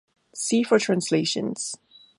[0.33, 1.75] See for translations.